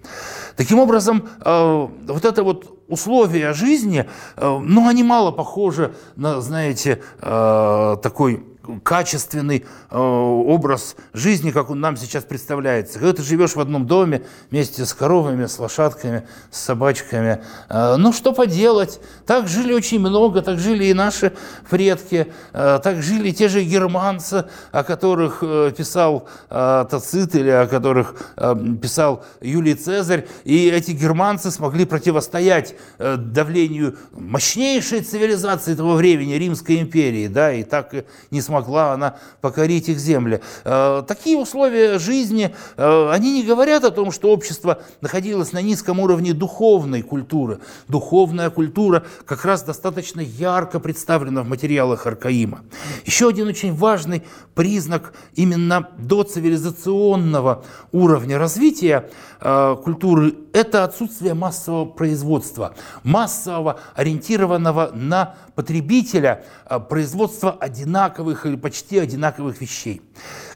Таким 0.58 0.80
образом, 0.80 1.30
а, 1.40 1.90
вот 2.08 2.26
это 2.26 2.44
вот 2.44 2.80
условия 2.88 3.54
жизни, 3.54 4.10
а, 4.36 4.60
ну, 4.60 4.88
они 4.88 5.04
мало 5.04 5.32
похожи 5.32 5.94
на, 6.16 6.42
знаете, 6.42 7.02
такой 7.22 8.44
качественный 8.84 9.66
э, 9.90 9.98
образ 9.98 10.96
жизни, 11.14 11.52
как 11.52 11.70
он 11.70 11.80
нам 11.80 11.98
сейчас 11.98 12.24
представляется. 12.24 13.00
Когда 13.00 13.14
ты 13.14 13.24
живешь 13.24 13.56
в 13.56 13.60
одном 13.60 13.88
доме 13.88 14.24
вместе 14.52 14.86
с 14.86 14.94
коровами, 14.94 15.46
с 15.46 15.60
лошадками, 15.60 16.28
с 16.52 16.60
собачками, 16.60 17.44
э, 17.70 17.96
ну 17.98 18.14
что 18.14 18.34
поделать, 18.34 19.00
так 19.26 19.48
жили 19.48 19.74
очень 19.74 20.00
много, 20.00 20.42
так 20.42 20.60
жили 20.60 20.86
и 20.86 20.94
наши 20.94 21.34
предки, 21.70 22.32
э, 22.54 22.80
так 22.84 23.02
жили 23.02 23.32
те 23.32 23.48
же 23.48 23.64
германцы, 23.64 24.46
о 24.72 24.84
которых 24.84 25.40
э, 25.42 25.72
писал 25.76 26.28
э, 26.50 26.86
Тацит 26.90 27.36
или 27.36 27.50
о 27.50 27.68
которых 27.68 28.16
э, 28.36 28.56
писал 28.82 29.26
Юлий 29.42 29.76
Цезарь, 29.76 30.28
и 30.44 30.70
эти 30.70 30.92
германцы 30.92 31.52
смогли 31.52 31.86
противостоять 31.86 32.76
э, 32.98 33.16
давлению 33.18 33.98
мощнейшей 34.12 35.02
цивилизации 35.02 35.76
того 35.76 35.96
времени, 35.96 36.34
Римской 36.34 36.82
империи, 36.82 37.28
да, 37.28 37.54
и 37.54 37.64
так 37.64 37.94
не 38.32 38.42
смогли 38.42 38.57
могла 38.58 38.94
она 38.94 39.16
покорить 39.42 39.90
их 39.90 40.00
земли. 40.00 40.42
Э, 40.66 41.04
такие 41.08 41.38
условия 41.38 42.00
жизни, 42.00 42.56
э, 42.76 43.10
они 43.12 43.34
не 43.34 43.44
говорят 43.44 43.84
о 43.84 43.92
том, 43.92 44.12
что 44.12 44.32
общество 44.32 44.82
находилось 45.02 45.54
на 45.54 45.62
низком 45.62 46.00
уровне 46.00 46.34
духовной 46.34 47.04
культуры. 47.04 47.60
Духовная 47.88 48.50
культура 48.50 49.04
как 49.26 49.46
раз 49.46 49.64
достаточно 49.64 50.22
ярко 50.22 50.80
представлена 50.80 51.44
в 51.44 51.48
материалах 51.48 52.08
Аркаима. 52.08 52.62
Еще 53.06 53.30
один 53.30 53.48
очень 53.48 53.74
важный 53.74 54.24
признак 54.56 55.14
именно 55.36 55.90
доцивилизационного 56.00 57.64
уровня 57.92 58.40
развития 58.40 59.10
э, 59.40 59.76
культуры– 59.84 60.34
это 60.54 60.84
отсутствие 60.84 61.36
массового 61.36 61.86
производства, 61.86 62.74
массового 63.04 63.80
ориентированного 63.96 64.90
на 64.94 65.36
потребителя 65.54 66.44
производства 66.90 67.52
одинаковых 67.52 68.47
почти 68.56 69.00
одинаковых 69.00 69.60
вещей. 69.60 70.02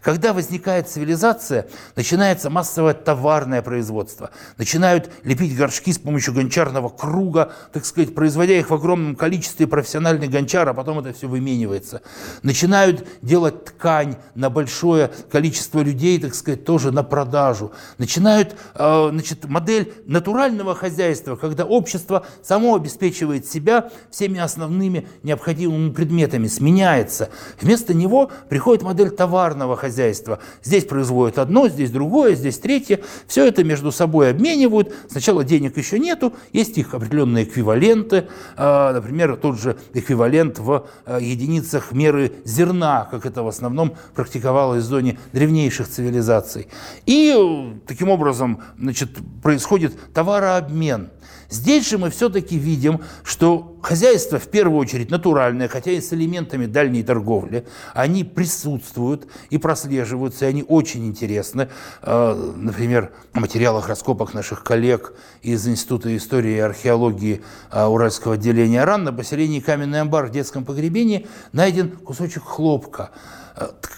Когда 0.02 0.34
возникает 0.34 0.90
цивилизация, 0.90 1.68
начинается 1.96 2.50
массовое 2.50 2.96
товарное 2.96 3.62
производство. 3.62 4.32
Начинают 4.58 5.12
лепить 5.24 5.56
горшки 5.56 5.94
с 5.94 6.00
помощью 6.00 6.34
гончарного 6.34 6.90
круга, 6.90 7.54
так 7.72 7.86
сказать, 7.86 8.16
производя 8.16 8.54
их 8.54 8.72
в 8.72 8.74
огромном 8.74 9.16
количестве 9.16 9.68
профессиональный 9.68 10.28
гончар, 10.28 10.68
а 10.68 10.74
потом 10.74 11.00
это 11.00 11.14
все 11.14 11.28
выменивается. 11.28 12.02
Начинают 12.42 13.08
делать 13.22 13.66
ткань 13.66 14.16
на 14.34 14.50
большое 14.50 15.12
количество 15.32 15.82
людей, 15.82 16.20
так 16.20 16.34
сказать, 16.34 16.66
тоже 16.66 16.92
на 16.92 17.04
продажу. 17.04 17.72
Начинают, 18.00 18.56
э, 18.74 19.10
значит, 19.12 19.46
модель 19.46 19.94
натурального 20.08 20.74
хозяйства, 20.74 21.36
когда 21.36 21.64
общество 21.64 22.26
само 22.42 22.76
обеспечивает 22.76 23.46
себя 23.46 23.92
всеми 24.10 24.40
основными 24.40 25.08
необходимыми 25.22 25.92
предметами, 25.92 26.48
сменяется. 26.48 27.30
Вместо 27.62 27.94
него 27.94 28.32
приходит 28.50 28.82
модель 28.82 29.12
товарного 29.12 29.76
хозяйства, 29.76 29.91
хозяйства. 29.92 30.40
Здесь 30.64 30.86
производят 30.86 31.38
одно, 31.38 31.68
здесь 31.68 31.92
другое, 31.92 32.36
здесь 32.36 32.58
третье. 32.58 33.02
Все 33.28 33.46
это 33.46 33.64
между 33.64 33.92
собой 33.92 34.30
обменивают. 34.30 34.94
Сначала 35.10 35.44
денег 35.44 35.78
еще 35.78 36.00
нету, 36.00 36.34
есть 36.54 36.78
их 36.78 36.94
определенные 36.94 37.44
эквиваленты. 37.44 38.30
А, 38.56 38.94
например, 38.94 39.36
тот 39.36 39.60
же 39.60 39.78
эквивалент 39.94 40.60
в 40.60 40.88
а, 41.06 41.20
единицах 41.20 41.92
меры 41.92 42.32
зерна, 42.46 43.08
как 43.12 43.26
это 43.26 43.44
в 43.44 43.48
основном 43.48 43.96
практиковалось 44.16 44.86
в 44.86 44.88
зоне 44.88 45.20
древнейших 45.34 45.90
цивилизаций. 45.90 46.68
И 47.06 47.76
таким 47.86 48.10
образом 48.10 48.62
значит, 48.80 49.10
происходит 49.44 50.14
товарообмен. 50.14 51.10
Здесь 51.52 51.90
же 51.90 51.98
мы 51.98 52.10
все-таки 52.10 52.58
видим, 52.58 53.02
что 53.24 53.78
хозяйство 53.82 54.40
в 54.40 54.48
первую 54.48 54.80
очередь 54.80 55.12
натуральное, 55.12 55.68
хотя 55.68 55.92
и 55.92 56.00
с 56.00 56.14
элементами 56.14 56.66
дальней 56.66 57.04
торговли, 57.04 57.68
они 57.94 58.24
присутствуют 58.24 59.28
и 59.50 59.58
прослеживаются, 59.58 60.46
и 60.46 60.48
они 60.48 60.64
очень 60.66 61.06
интересны. 61.06 61.68
А, 62.02 62.54
например, 62.56 63.12
в 63.34 63.40
материалах 63.42 63.90
раскопок 63.90 64.34
наших 64.34 64.64
коллег 64.64 65.14
из 65.42 65.68
Института 65.68 66.16
истории 66.16 66.56
и 66.56 66.60
археологии 66.60 67.42
а, 67.70 67.90
Уральского 67.90 68.36
отделения 68.36 68.86
РАН 68.86 69.04
на 69.04 69.12
поселении 69.12 69.60
Каменный 69.60 70.00
амбар 70.00 70.28
в 70.28 70.32
детском 70.32 70.64
погребении 70.64 71.28
найден 71.52 71.92
кусочек 71.92 72.44
хлопка– 72.44 73.12
Э, 73.22 73.41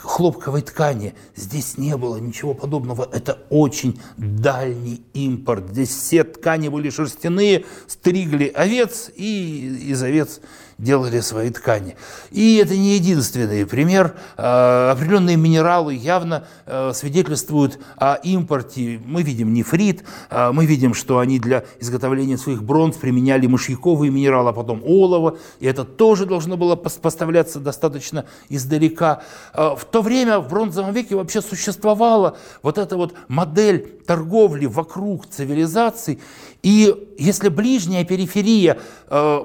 хлопковой 0.03 0.61
ткани. 0.61 1.15
Здесь 1.35 1.77
не 1.77 1.95
было 1.97 2.17
ничего 2.17 2.53
подобного. 2.53 3.07
Это 3.11 3.39
очень 3.49 3.99
дальний 4.17 5.01
импорт. 5.13 5.69
Здесь 5.69 5.89
все 5.89 6.23
ткани 6.23 6.69
были 6.69 6.89
шерстяные, 6.89 7.65
стригли 7.87 8.47
овец, 8.47 9.09
и 9.15 9.89
из 9.89 10.01
овец 10.03 10.41
делали 10.77 11.19
свои 11.19 11.49
ткани. 11.49 11.95
И 12.31 12.57
это 12.57 12.75
не 12.75 12.95
единственный 12.95 13.65
пример. 13.65 14.15
А, 14.37 14.91
определенные 14.91 15.37
минералы 15.37 15.93
явно 15.93 16.45
э, 16.65 16.91
свидетельствуют 16.93 17.79
о 17.97 18.15
импорте. 18.15 18.99
Мы 19.05 19.23
видим 19.23 19.53
нефрит, 19.53 20.03
а, 20.29 20.51
мы 20.51 20.65
видим, 20.65 20.93
что 20.93 21.19
они 21.19 21.39
для 21.39 21.63
изготовления 21.79 22.37
своих 22.37 22.63
бронз 22.63 22.95
применяли 22.97 23.47
мышьяковые 23.47 24.11
минералы, 24.11 24.49
а 24.49 24.53
потом 24.53 24.81
олово. 24.83 25.37
И 25.59 25.65
это 25.65 25.83
тоже 25.83 26.25
должно 26.25 26.57
было 26.57 26.75
поставляться 26.75 27.59
достаточно 27.59 28.25
издалека. 28.49 29.21
А, 29.53 29.75
в 29.75 29.85
то 29.85 30.01
время 30.01 30.39
в 30.39 30.49
бронзовом 30.49 30.93
веке 30.93 31.15
вообще 31.15 31.41
существовала 31.41 32.37
вот 32.61 32.77
эта 32.77 32.97
вот 32.97 33.13
модель 33.27 33.99
торговли 34.05 34.65
вокруг 34.65 35.27
цивилизаций. 35.27 36.19
И 36.63 37.13
если 37.17 37.49
ближняя 37.49 38.05
периферия 38.05 38.77
э, 39.09 39.39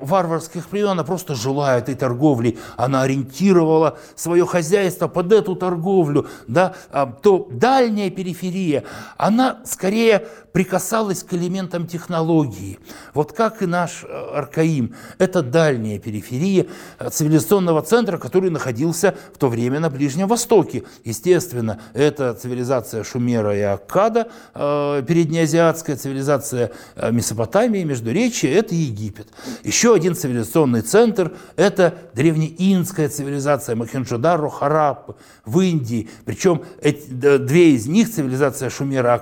варварских 0.00 0.68
племен 0.68 1.04
просто 1.04 1.34
жила 1.34 1.76
этой 1.76 1.94
торговлей, 1.94 2.58
она 2.76 3.02
ориентировала 3.02 3.98
свое 4.16 4.46
хозяйство 4.46 5.06
под 5.06 5.32
эту 5.32 5.54
торговлю, 5.54 6.26
да, 6.48 6.74
э, 6.90 7.06
то 7.22 7.46
дальняя 7.52 8.10
периферия, 8.10 8.84
она 9.18 9.60
скорее 9.66 10.26
прикасалась 10.52 11.22
к 11.22 11.32
элементам 11.34 11.86
технологии. 11.86 12.78
Вот 13.14 13.32
как 13.32 13.62
и 13.62 13.66
наш 13.66 14.04
э, 14.04 14.30
Аркаим. 14.34 14.94
Это 15.18 15.42
дальняя 15.42 15.98
периферия 15.98 16.66
э, 16.98 17.10
цивилизационного 17.10 17.82
центра, 17.82 18.18
который 18.18 18.50
находился 18.50 19.14
в 19.34 19.38
то 19.38 19.48
время 19.48 19.80
на 19.80 19.90
Ближнем 19.90 20.28
Востоке. 20.28 20.84
Естественно, 21.04 21.80
это 21.94 22.34
цивилизация 22.34 23.04
Шумера 23.04 23.56
и 23.56 23.60
Аккада, 23.60 24.28
э, 24.54 25.02
переднеазиатская 25.06 25.96
цивилизация 25.96 26.61
Месопотамии, 27.10 27.82
Междуречия– 27.84 28.54
это 28.58 28.74
Египет. 28.74 29.28
Еще 29.64 29.94
один 29.94 30.14
цивилизационный 30.14 30.82
центр– 30.82 31.32
это 31.56 31.94
древнеинская 32.14 33.08
цивилизация 33.08 33.76
Махенджодару, 33.76 34.48
Хараппы 34.48 35.16
в 35.44 35.60
Индии. 35.60 36.08
Причем 36.24 36.62
эти, 36.80 37.08
две 37.08 37.72
из 37.72 37.86
них, 37.86 38.12
цивилизация 38.12 38.70
Шумера 38.70 39.14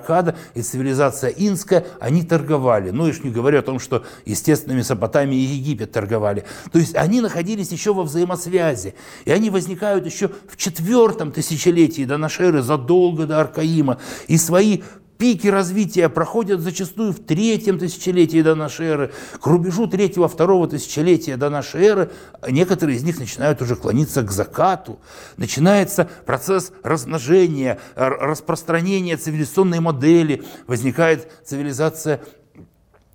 и 0.53 0.61
цивилизация 0.61 1.29
инская, 1.29 1.85
они 1.99 2.23
торговали. 2.23 2.91
Ну, 2.91 3.07
и 3.07 3.13
не 3.23 3.31
говорю 3.31 3.59
о 3.59 3.61
том, 3.61 3.79
что, 3.79 4.03
естественно, 4.25 4.73
Месопотамия 4.73 5.37
и 5.37 5.43
Египет 5.43 5.91
торговали. 5.91 6.43
То 6.71 6.79
есть 6.79 6.95
они 6.95 7.21
находились 7.21 7.71
еще 7.71 7.93
во 7.93 8.03
взаимосвязи. 8.03 8.93
И 9.25 9.31
они 9.31 9.49
возникают 9.49 10.05
еще 10.05 10.29
в 10.47 10.57
четвертом 10.57 11.31
тысячелетии 11.31 12.05
до 12.05 12.17
нашей 12.17 12.47
эры, 12.47 12.61
задолго 12.61 13.25
до 13.25 13.39
Аркаима. 13.41 13.99
И 14.27 14.37
свои 14.37 14.81
Пики 15.21 15.49
развития 15.49 16.09
проходят 16.09 16.61
зачастую 16.61 17.13
в 17.13 17.19
третьем 17.19 17.77
тысячелетии 17.77 18.41
до 18.41 18.55
нашей 18.55 18.87
эры. 18.87 19.13
К 19.39 19.45
рубежу 19.45 19.85
третьего-второго 19.85 20.67
тысячелетия 20.67 21.37
до 21.37 21.51
нашей 21.51 21.83
эры 21.83 22.11
некоторые 22.49 22.97
из 22.97 23.03
них 23.03 23.19
начинают 23.19 23.61
уже 23.61 23.75
клониться 23.75 24.23
к 24.23 24.31
закату. 24.31 24.99
Начинается 25.37 26.09
процесс 26.25 26.71
размножения, 26.81 27.79
распространения 27.95 29.15
цивилизационной 29.15 29.79
модели. 29.79 30.43
Возникает 30.65 31.31
цивилизация 31.45 32.21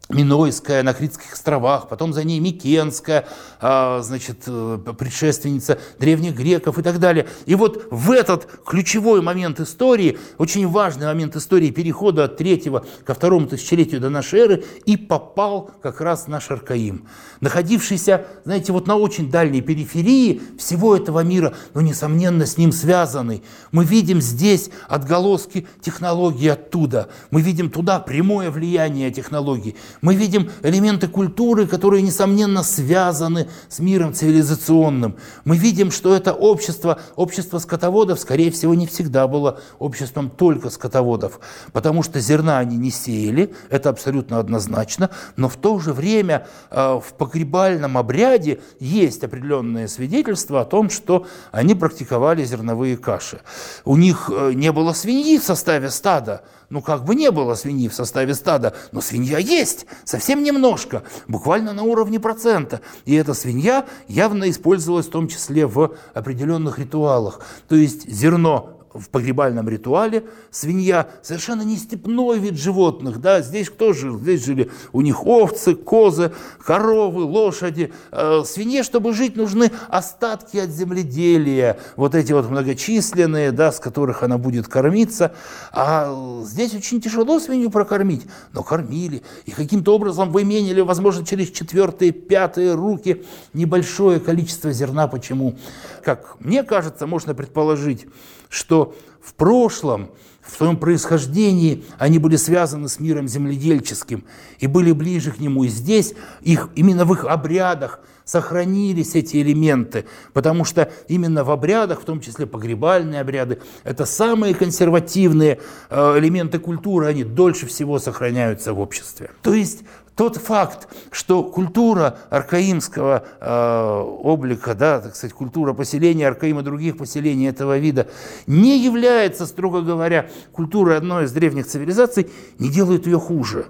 Минойская 0.08 0.84
на 0.84 0.94
Критских 0.94 1.32
островах, 1.32 1.88
потом 1.88 2.12
за 2.12 2.22
ней 2.22 2.38
Микенская, 2.38 3.26
а, 3.60 4.00
значит, 4.02 4.44
э, 4.46 4.78
предшественница 4.96 5.80
древних 5.98 6.36
греков 6.36 6.78
и 6.78 6.82
так 6.82 7.00
далее. 7.00 7.26
И 7.46 7.56
вот 7.56 7.88
в 7.90 8.12
этот 8.12 8.48
ключевой 8.64 9.20
момент 9.20 9.58
истории, 9.58 10.16
очень 10.38 10.68
важный 10.68 11.06
момент 11.06 11.34
истории 11.34 11.70
перехода 11.70 12.24
от 12.24 12.36
третьего 12.36 12.86
ко 13.04 13.14
второму 13.14 13.48
тысячелетию 13.48 14.00
до 14.00 14.08
нашей 14.08 14.40
эры, 14.40 14.64
и 14.84 14.96
попал 14.96 15.72
как 15.82 16.00
раз 16.00 16.28
наш 16.28 16.52
Аркаим, 16.52 17.08
находившийся, 17.40 18.26
знаете, 18.44 18.72
вот 18.72 18.86
на 18.86 18.94
очень 18.94 19.28
дальней 19.28 19.60
периферии 19.60 20.40
всего 20.56 20.94
этого 20.94 21.24
мира, 21.24 21.54
но, 21.74 21.80
несомненно, 21.80 22.46
с 22.46 22.56
ним 22.58 22.70
связанный. 22.70 23.42
Мы 23.72 23.84
видим 23.84 24.20
здесь 24.20 24.70
отголоски 24.88 25.66
технологий 25.80 26.46
оттуда, 26.46 27.08
мы 27.32 27.40
видим 27.40 27.70
туда 27.70 27.98
прямое 27.98 28.52
влияние 28.52 29.10
технологий, 29.10 29.74
мы 30.00 30.14
видим 30.14 30.50
элементы 30.62 31.08
культуры, 31.08 31.66
которые, 31.66 32.02
несомненно, 32.02 32.62
связаны 32.62 33.48
с 33.68 33.78
миром 33.78 34.12
цивилизационным. 34.12 35.16
Мы 35.44 35.56
видим, 35.56 35.90
что 35.90 36.14
это 36.14 36.32
общество, 36.32 37.00
общество 37.16 37.58
скотоводов, 37.58 38.20
скорее 38.20 38.50
всего, 38.50 38.74
не 38.74 38.86
всегда 38.86 39.26
было 39.26 39.60
обществом 39.78 40.30
только 40.30 40.70
скотоводов, 40.70 41.40
потому 41.72 42.02
что 42.02 42.20
зерна 42.20 42.58
они 42.58 42.76
не 42.76 42.90
сеяли, 42.90 43.54
это 43.70 43.90
абсолютно 43.90 44.38
однозначно, 44.38 45.10
но 45.36 45.48
в 45.48 45.56
то 45.56 45.78
же 45.78 45.92
время 45.92 46.46
э, 46.70 47.00
в 47.02 47.14
погребальном 47.14 47.98
обряде 47.98 48.60
есть 48.80 49.24
определенные 49.24 49.88
свидетельства 49.88 50.60
о 50.62 50.64
том, 50.64 50.90
что 50.90 51.26
они 51.52 51.74
практиковали 51.74 52.44
зерновые 52.44 52.96
каши. 52.96 53.40
У 53.84 53.96
них 53.96 54.30
э, 54.32 54.52
не 54.54 54.72
было 54.72 54.92
свиньи 54.92 55.38
в 55.38 55.44
составе 55.44 55.90
стада, 55.90 56.42
ну 56.70 56.82
как 56.82 57.04
бы 57.04 57.14
не 57.14 57.30
было 57.30 57.54
свиньи 57.54 57.88
в 57.88 57.94
составе 57.94 58.34
стада, 58.34 58.74
но 58.92 59.00
свинья 59.00 59.38
есть, 59.38 59.86
совсем 60.04 60.42
немножко, 60.42 61.02
буквально 61.28 61.72
на 61.72 61.82
уровне 61.82 62.20
процента. 62.20 62.80
И 63.04 63.14
эта 63.14 63.34
свинья 63.34 63.86
явно 64.08 64.50
использовалась 64.50 65.06
в 65.06 65.10
том 65.10 65.28
числе 65.28 65.66
в 65.66 65.96
определенных 66.14 66.78
ритуалах. 66.78 67.40
То 67.68 67.76
есть 67.76 68.08
зерно 68.08 68.75
в 68.98 69.08
погребальном 69.08 69.68
ритуале 69.68 70.24
свинья 70.50 71.08
совершенно 71.22 71.62
не 71.62 71.76
степной 71.76 72.38
вид 72.38 72.56
животных. 72.56 73.20
Да? 73.20 73.42
Здесь 73.42 73.70
кто 73.70 73.92
жил? 73.92 74.18
Здесь 74.18 74.44
жили 74.44 74.70
у 74.92 75.00
них 75.00 75.26
овцы, 75.26 75.74
козы, 75.74 76.32
коровы, 76.64 77.22
лошади. 77.22 77.92
Э, 78.12 78.42
свинье, 78.44 78.82
чтобы 78.82 79.12
жить, 79.12 79.36
нужны 79.36 79.70
остатки 79.88 80.56
от 80.56 80.70
земледелия, 80.70 81.78
вот 81.96 82.14
эти 82.14 82.32
вот 82.32 82.48
многочисленные, 82.50 83.52
да, 83.52 83.72
с 83.72 83.80
которых 83.80 84.22
она 84.22 84.38
будет 84.38 84.68
кормиться. 84.68 85.32
А 85.72 86.42
здесь 86.44 86.74
очень 86.74 87.00
тяжело 87.00 87.38
свинью 87.38 87.70
прокормить, 87.70 88.26
но 88.52 88.62
кормили. 88.62 89.22
И 89.44 89.50
каким-то 89.50 89.94
образом 89.94 90.30
выменили, 90.30 90.80
возможно, 90.80 91.24
через 91.24 91.50
четвертые, 91.50 92.12
пятые 92.12 92.74
руки 92.74 93.24
небольшое 93.52 94.20
количество 94.20 94.72
зерна. 94.72 95.08
Почему? 95.08 95.56
Как 96.04 96.36
мне 96.40 96.62
кажется, 96.62 97.06
можно 97.06 97.34
предположить, 97.34 98.06
что 98.48 98.94
в 99.22 99.34
прошлом, 99.34 100.10
в 100.40 100.56
своем 100.56 100.76
происхождении 100.76 101.84
они 101.98 102.18
были 102.18 102.36
связаны 102.36 102.88
с 102.88 103.00
миром 103.00 103.26
земледельческим 103.26 104.24
и 104.60 104.66
были 104.66 104.92
ближе 104.92 105.32
к 105.32 105.40
нему. 105.40 105.64
И 105.64 105.68
здесь 105.68 106.14
их, 106.42 106.70
именно 106.76 107.04
в 107.04 107.12
их 107.12 107.24
обрядах 107.24 108.00
сохранились 108.24 109.14
эти 109.14 109.36
элементы, 109.40 110.04
потому 110.32 110.64
что 110.64 110.90
именно 111.08 111.44
в 111.44 111.50
обрядах, 111.50 112.02
в 112.02 112.04
том 112.04 112.20
числе 112.20 112.46
погребальные 112.46 113.20
обряды, 113.20 113.60
это 113.84 114.04
самые 114.04 114.54
консервативные 114.54 115.60
э, 115.90 116.18
элементы 116.18 116.58
культуры, 116.58 117.06
они 117.06 117.22
дольше 117.22 117.66
всего 117.66 117.98
сохраняются 117.98 118.72
в 118.72 118.80
обществе. 118.80 119.30
То 119.42 119.54
есть 119.54 119.82
тот 120.16 120.36
факт, 120.38 120.88
что 121.10 121.44
культура 121.44 122.18
аркаимского 122.30 123.24
э, 123.38 124.00
облика, 124.22 124.74
да, 124.74 125.00
так 125.00 125.14
сказать, 125.14 125.34
культура 125.34 125.74
поселения 125.74 126.26
Аркаима 126.26 126.62
других 126.62 126.96
поселений 126.96 127.48
этого 127.48 127.78
вида 127.78 128.08
не 128.46 128.82
является, 128.82 129.46
строго 129.46 129.82
говоря, 129.82 130.28
культурой 130.52 130.96
одной 130.96 131.26
из 131.26 131.32
древних 131.32 131.66
цивилизаций, 131.66 132.30
не 132.58 132.70
делает 132.70 133.06
ее 133.06 133.20
хуже. 133.20 133.66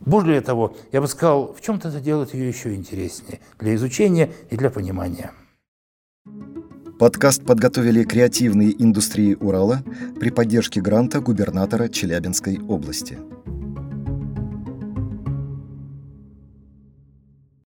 Более 0.00 0.40
того, 0.40 0.76
я 0.90 1.00
бы 1.00 1.06
сказал, 1.06 1.54
в 1.54 1.60
чем-то 1.60 1.88
это 1.88 2.00
делает 2.00 2.34
ее 2.34 2.48
еще 2.48 2.74
интереснее 2.74 3.40
для 3.60 3.74
изучения 3.76 4.32
и 4.50 4.56
для 4.56 4.70
понимания. 4.70 5.30
Подкаст 6.98 7.44
подготовили 7.44 8.02
креативные 8.02 8.74
индустрии 8.82 9.34
Урала 9.34 9.82
при 10.18 10.30
поддержке 10.30 10.80
гранта 10.80 11.20
губернатора 11.20 11.88
Челябинской 11.88 12.58
области. 12.68 13.18